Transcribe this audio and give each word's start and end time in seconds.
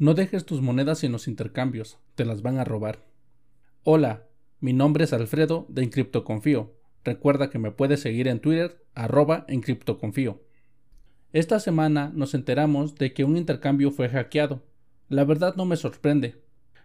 No 0.00 0.14
dejes 0.14 0.46
tus 0.46 0.62
monedas 0.62 1.02
en 1.02 1.10
los 1.10 1.26
intercambios, 1.26 1.98
te 2.14 2.24
las 2.24 2.40
van 2.40 2.58
a 2.58 2.64
robar. 2.64 3.04
Hola, 3.82 4.28
mi 4.60 4.72
nombre 4.72 5.02
es 5.02 5.12
Alfredo 5.12 5.66
de 5.68 5.82
Encriptoconfío. 5.82 6.72
Recuerda 7.02 7.50
que 7.50 7.58
me 7.58 7.72
puedes 7.72 7.98
seguir 7.98 8.28
en 8.28 8.38
Twitter, 8.38 8.80
arroba 8.94 9.44
Encriptoconfío. 9.48 10.40
Esta 11.32 11.58
semana 11.58 12.12
nos 12.14 12.34
enteramos 12.34 12.94
de 12.94 13.12
que 13.12 13.24
un 13.24 13.36
intercambio 13.36 13.90
fue 13.90 14.08
hackeado. 14.08 14.62
La 15.08 15.24
verdad 15.24 15.56
no 15.56 15.64
me 15.64 15.74
sorprende. 15.74 16.36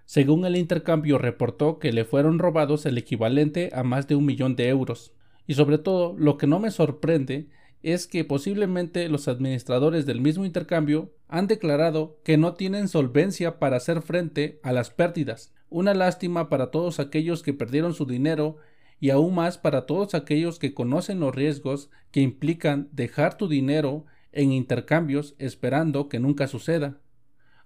Según 0.06 0.44
el 0.44 0.56
intercambio 0.56 1.20
reportó 1.20 1.78
que 1.78 1.94
le 1.94 2.06
fueron 2.06 2.40
robados 2.40 2.88
el 2.88 2.98
equivalente 2.98 3.70
a 3.74 3.84
más 3.84 4.08
de 4.08 4.16
un 4.16 4.26
millón 4.26 4.56
de 4.56 4.70
euros. 4.70 5.14
Y 5.46 5.54
sobre 5.54 5.78
todo, 5.78 6.16
lo 6.18 6.40
que 6.40 6.48
no 6.48 6.60
me 6.60 6.72
sorprende 6.72 7.48
es 7.84 8.08
que 8.08 8.24
posiblemente 8.24 9.08
los 9.10 9.28
administradores 9.28 10.06
del 10.06 10.22
mismo 10.22 10.46
intercambio 10.46 11.14
han 11.28 11.48
declarado 11.48 12.18
que 12.24 12.38
no 12.38 12.54
tienen 12.54 12.88
solvencia 12.88 13.60
para 13.60 13.78
hacer 13.78 14.02
frente 14.02 14.60
a 14.64 14.72
las 14.72 14.90
pérdidas. 14.90 15.54
Una 15.70 15.94
lástima 15.94 16.50
para 16.50 16.72
todos 16.72 17.00
aquellos 17.00 17.44
que 17.44 17.54
perdieron 17.54 17.94
su 17.94 18.06
dinero 18.06 18.58
y 19.00 19.10
aún 19.10 19.36
más 19.36 19.58
para 19.58 19.86
todos 19.86 20.16
aquellos 20.16 20.60
que 20.60 20.74
conocen 20.74 21.20
los 21.20 21.36
riesgos 21.36 21.90
que 22.12 22.22
implican 22.22 22.88
dejar 22.94 23.38
tu 23.38 23.50
dinero 23.50 24.06
en 24.32 24.54
intercambios 24.54 25.36
esperando 25.38 26.08
que 26.08 26.20
nunca 26.20 26.48
suceda 26.48 27.02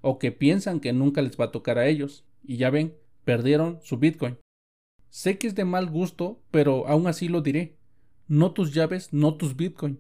o 0.02 0.18
que 0.18 0.32
piensan 0.32 0.80
que 0.80 0.94
nunca 0.94 1.22
les 1.22 1.40
va 1.40 1.46
a 1.46 1.52
tocar 1.52 1.78
a 1.78 1.88
ellos 1.88 2.26
y 2.44 2.58
ya 2.58 2.70
ven, 2.72 2.96
perdieron 3.24 3.80
su 3.84 3.98
Bitcoin. 3.98 4.38
Sé 5.10 5.38
que 5.38 5.48
es 5.48 5.56
de 5.56 5.66
mal 5.66 5.88
gusto, 5.88 6.42
pero 6.50 6.88
aún 6.88 7.08
así 7.08 7.28
lo 7.28 7.42
diré. 7.42 7.78
No 8.28 8.52
tus 8.52 8.74
llaves, 8.74 9.14
no 9.14 9.36
tus 9.36 9.56
Bitcoin. 9.56 10.00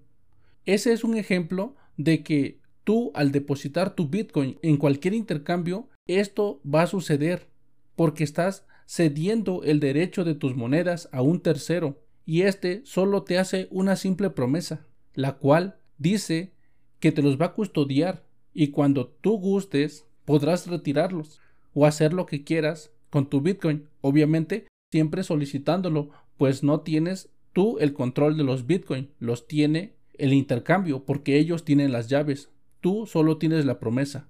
Ese 0.68 0.92
es 0.92 1.06
un 1.06 1.16
ejemplo 1.16 1.76
de 1.96 2.24
que 2.24 2.60
tú 2.84 3.12
al 3.16 3.32
depositar 3.32 3.96
tu 3.96 4.10
Bitcoin 4.10 4.60
en 4.62 4.76
cualquier 4.76 5.14
intercambio, 5.14 5.88
esto 6.08 6.62
va 6.64 6.82
a 6.82 6.88
suceder 6.88 7.48
porque 7.96 8.26
estás 8.26 8.66
cediendo 8.86 9.64
el 9.64 9.80
derecho 9.80 10.26
de 10.26 10.36
tus 10.36 10.58
monedas 10.58 11.08
a 11.14 11.22
un 11.22 11.40
tercero 11.40 12.04
y 12.26 12.42
este 12.42 12.82
solo 12.84 13.24
te 13.24 13.38
hace 13.38 13.70
una 13.72 13.96
simple 13.96 14.30
promesa, 14.30 14.86
la 15.14 15.38
cual 15.38 15.78
dice 15.98 16.52
que 17.00 17.14
te 17.14 17.22
los 17.22 17.40
va 17.40 17.48
a 17.48 17.54
custodiar 17.54 18.26
y 18.54 18.68
cuando 18.72 19.08
tú 19.08 19.40
gustes 19.40 20.06
podrás 20.26 20.68
retirarlos 20.68 21.40
o 21.74 21.86
hacer 21.86 22.12
lo 22.12 22.26
que 22.26 22.44
quieras 22.44 22.92
con 23.10 23.30
tu 23.30 23.40
Bitcoin, 23.40 23.88
obviamente 24.02 24.68
siempre 24.92 25.24
solicitándolo, 25.24 26.10
pues 26.38 26.62
no 26.62 26.82
tienes 26.82 27.30
tú 27.54 27.78
el 27.80 27.94
control 27.94 28.36
de 28.36 28.44
los 28.44 28.68
Bitcoin, 28.68 29.12
los 29.20 29.48
tiene 29.48 29.97
el 30.18 30.34
intercambio, 30.34 31.06
porque 31.06 31.38
ellos 31.38 31.66
tienen 31.66 31.92
las 31.92 32.08
llaves, 32.08 32.50
tú 32.82 33.06
solo 33.06 33.38
tienes 33.38 33.66
la 33.66 33.80
promesa. 33.80 34.30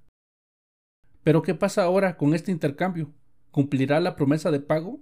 Pero 1.24 1.42
¿qué 1.42 1.54
pasa 1.56 1.84
ahora 1.84 2.18
con 2.18 2.34
este 2.34 2.52
intercambio? 2.52 3.12
¿Cumplirá 3.52 4.00
la 4.00 4.16
promesa 4.16 4.52
de 4.52 4.60
pago? 4.60 5.00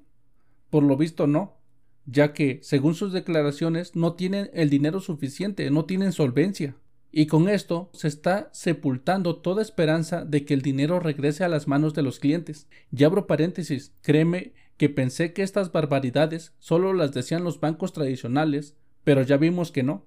Por 0.70 0.84
lo 0.84 0.98
visto 0.98 1.28
no, 1.28 1.58
ya 2.06 2.34
que, 2.34 2.60
según 2.64 2.96
sus 2.96 3.14
declaraciones, 3.14 3.96
no 3.96 4.14
tienen 4.14 4.50
el 4.54 4.70
dinero 4.70 5.00
suficiente, 5.00 5.70
no 5.72 5.86
tienen 5.86 6.12
solvencia. 6.12 6.76
Y 7.12 7.28
con 7.28 7.48
esto 7.48 7.90
se 7.94 8.08
está 8.08 8.50
sepultando 8.52 9.38
toda 9.38 9.62
esperanza 9.62 10.26
de 10.26 10.46
que 10.46 10.54
el 10.54 10.62
dinero 10.62 11.00
regrese 11.00 11.44
a 11.44 11.48
las 11.48 11.68
manos 11.68 11.94
de 11.94 12.02
los 12.02 12.20
clientes. 12.20 12.68
Y 12.92 13.04
abro 13.04 13.26
paréntesis, 13.26 13.94
créeme 14.02 14.54
que 14.78 14.90
pensé 14.90 15.32
que 15.32 15.42
estas 15.42 15.72
barbaridades 15.72 16.54
solo 16.60 16.94
las 16.94 17.14
decían 17.14 17.44
los 17.44 17.60
bancos 17.62 17.94
tradicionales, 17.94 18.76
pero 19.04 19.22
ya 19.22 19.38
vimos 19.38 19.72
que 19.72 19.84
no. 19.84 20.06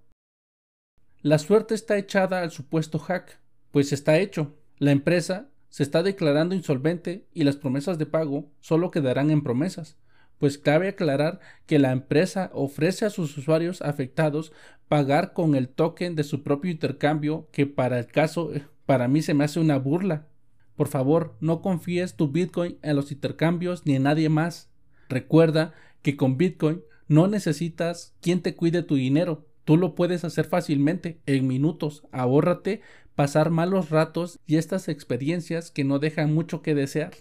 La 1.22 1.38
suerte 1.38 1.74
está 1.74 1.98
echada 1.98 2.42
al 2.42 2.52
supuesto 2.52 3.00
hack, 3.00 3.40
pues 3.72 3.92
está 3.92 4.18
hecho. 4.18 4.54
La 4.78 4.92
empresa 4.92 5.48
se 5.68 5.82
está 5.82 6.04
declarando 6.04 6.54
insolvente 6.54 7.26
y 7.34 7.42
las 7.42 7.56
promesas 7.56 7.98
de 7.98 8.06
pago 8.06 8.52
solo 8.60 8.92
quedarán 8.92 9.32
en 9.32 9.42
promesas, 9.42 9.96
pues 10.38 10.58
cabe 10.58 10.86
aclarar 10.86 11.40
que 11.66 11.80
la 11.80 11.90
empresa 11.90 12.50
ofrece 12.54 13.04
a 13.04 13.10
sus 13.10 13.36
usuarios 13.36 13.82
afectados 13.82 14.52
pagar 14.86 15.32
con 15.32 15.56
el 15.56 15.68
token 15.68 16.14
de 16.14 16.22
su 16.22 16.44
propio 16.44 16.70
intercambio 16.70 17.48
que 17.50 17.66
para 17.66 17.98
el 17.98 18.06
caso 18.06 18.52
para 18.86 19.08
mí 19.08 19.20
se 19.20 19.34
me 19.34 19.42
hace 19.42 19.58
una 19.58 19.76
burla. 19.76 20.28
Por 20.76 20.86
favor, 20.86 21.36
no 21.40 21.62
confíes 21.62 22.14
tu 22.14 22.30
Bitcoin 22.30 22.78
en 22.82 22.94
los 22.94 23.10
intercambios 23.10 23.84
ni 23.84 23.96
en 23.96 24.04
nadie 24.04 24.28
más. 24.28 24.70
Recuerda 25.08 25.74
que 26.00 26.16
con 26.16 26.36
Bitcoin 26.36 26.82
no 27.08 27.26
necesitas 27.26 28.14
quien 28.20 28.40
te 28.40 28.54
cuide 28.54 28.84
tu 28.84 28.94
dinero, 28.94 29.47
Tú 29.68 29.76
lo 29.76 29.94
puedes 29.94 30.24
hacer 30.24 30.46
fácilmente, 30.46 31.20
en 31.26 31.46
minutos. 31.46 32.02
Ahórrate 32.10 32.80
pasar 33.14 33.50
malos 33.50 33.90
ratos 33.90 34.40
y 34.46 34.56
estas 34.56 34.88
experiencias 34.88 35.70
que 35.70 35.84
no 35.84 35.98
dejan 35.98 36.32
mucho 36.32 36.62
que 36.62 36.74
desear. 36.74 37.12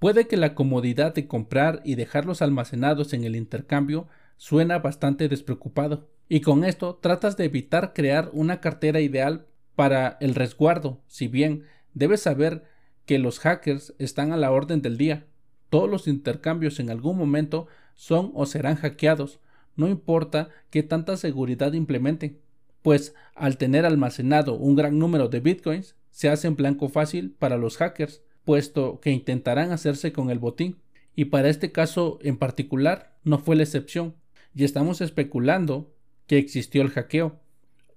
Puede 0.00 0.26
que 0.26 0.36
la 0.36 0.56
comodidad 0.56 1.14
de 1.14 1.28
comprar 1.28 1.80
y 1.84 1.94
dejarlos 1.94 2.42
almacenados 2.42 3.12
en 3.12 3.22
el 3.22 3.36
intercambio 3.36 4.08
suena 4.36 4.80
bastante 4.80 5.28
despreocupado, 5.28 6.08
y 6.28 6.40
con 6.40 6.64
esto 6.64 6.96
tratas 6.96 7.36
de 7.36 7.44
evitar 7.44 7.92
crear 7.92 8.30
una 8.32 8.60
cartera 8.60 9.00
ideal 9.00 9.46
para 9.76 10.18
el 10.20 10.34
resguardo, 10.34 11.00
si 11.06 11.28
bien 11.28 11.66
debes 11.94 12.22
saber 12.22 12.64
que 13.06 13.20
los 13.20 13.38
hackers 13.38 13.94
están 14.00 14.32
a 14.32 14.36
la 14.36 14.50
orden 14.50 14.82
del 14.82 14.96
día. 14.96 15.24
Todos 15.68 15.88
los 15.88 16.08
intercambios 16.08 16.80
en 16.80 16.90
algún 16.90 17.16
momento 17.16 17.68
son 17.94 18.32
o 18.34 18.44
serán 18.44 18.74
hackeados, 18.74 19.38
no 19.80 19.88
importa 19.88 20.50
qué 20.68 20.82
tanta 20.82 21.16
seguridad 21.16 21.72
implementen, 21.72 22.38
pues 22.82 23.14
al 23.34 23.56
tener 23.56 23.86
almacenado 23.86 24.54
un 24.54 24.76
gran 24.76 24.98
número 24.98 25.28
de 25.28 25.40
bitcoins, 25.40 25.96
se 26.10 26.28
hace 26.28 26.48
en 26.48 26.56
blanco 26.56 26.90
fácil 26.90 27.32
para 27.38 27.56
los 27.56 27.78
hackers, 27.78 28.22
puesto 28.44 29.00
que 29.00 29.10
intentarán 29.10 29.72
hacerse 29.72 30.12
con 30.12 30.30
el 30.30 30.38
botín. 30.38 30.76
Y 31.16 31.26
para 31.26 31.48
este 31.48 31.72
caso 31.72 32.18
en 32.22 32.36
particular 32.36 33.16
no 33.24 33.38
fue 33.38 33.56
la 33.56 33.62
excepción, 33.62 34.16
y 34.54 34.64
estamos 34.64 35.00
especulando 35.00 35.94
que 36.26 36.36
existió 36.36 36.82
el 36.82 36.90
hackeo, 36.90 37.40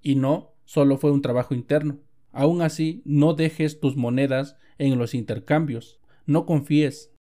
y 0.02 0.16
no 0.16 0.54
solo 0.64 0.98
fue 0.98 1.12
un 1.12 1.22
trabajo 1.22 1.54
interno. 1.54 2.00
Aún 2.32 2.62
así, 2.62 3.02
no 3.06 3.34
dejes 3.34 3.80
tus 3.80 3.98
monedas 3.98 4.56
en 4.78 4.98
los 4.98 5.14
intercambios, 5.14 6.00
no 6.26 6.46
confíes. 6.46 7.12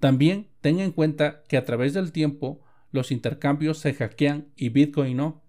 También 0.00 0.48
ten 0.60 0.80
en 0.80 0.92
cuenta 0.92 1.42
que 1.48 1.56
a 1.56 1.64
través 1.64 1.94
del 1.94 2.12
tiempo 2.12 2.60
los 2.92 3.10
intercambios 3.10 3.78
se 3.78 3.94
hackean 3.94 4.48
y 4.54 4.68
Bitcoin 4.68 5.16
no. 5.16 5.42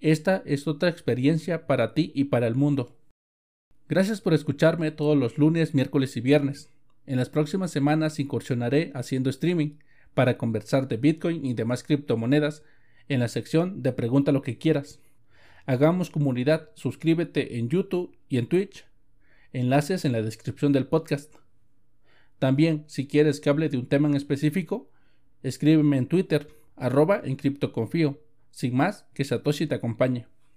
Esta 0.00 0.42
es 0.46 0.68
otra 0.68 0.88
experiencia 0.88 1.66
para 1.66 1.92
ti 1.92 2.12
y 2.14 2.24
para 2.24 2.46
el 2.46 2.54
mundo. 2.54 2.96
Gracias 3.88 4.20
por 4.20 4.32
escucharme 4.32 4.92
todos 4.92 5.16
los 5.16 5.38
lunes, 5.38 5.74
miércoles 5.74 6.16
y 6.16 6.20
viernes. 6.20 6.70
En 7.04 7.16
las 7.16 7.30
próximas 7.30 7.70
semanas 7.70 8.20
incursionaré 8.20 8.92
haciendo 8.94 9.28
streaming 9.28 9.78
para 10.14 10.38
conversar 10.38 10.88
de 10.88 10.98
Bitcoin 10.98 11.44
y 11.44 11.54
demás 11.54 11.82
criptomonedas 11.82 12.62
en 13.08 13.20
la 13.20 13.28
sección 13.28 13.82
de 13.82 13.92
Pregunta 13.92 14.30
lo 14.30 14.42
que 14.42 14.58
quieras. 14.58 15.00
Hagamos 15.66 16.10
comunidad, 16.10 16.70
suscríbete 16.74 17.58
en 17.58 17.68
YouTube 17.68 18.16
y 18.28 18.38
en 18.38 18.46
Twitch. 18.46 18.86
Enlaces 19.52 20.04
en 20.04 20.12
la 20.12 20.22
descripción 20.22 20.72
del 20.72 20.86
podcast. 20.86 21.34
También, 22.38 22.84
si 22.86 23.08
quieres 23.08 23.40
que 23.40 23.50
hable 23.50 23.68
de 23.68 23.78
un 23.78 23.86
tema 23.86 24.08
en 24.08 24.14
específico, 24.14 24.90
escríbeme 25.42 25.96
en 25.96 26.06
Twitter 26.06 26.57
arroba 26.80 27.20
en 27.22 27.36
criptoconfío. 27.36 28.20
Sin 28.50 28.76
más, 28.76 29.06
que 29.14 29.24
Satoshi 29.24 29.66
te 29.66 29.74
acompañe. 29.74 30.26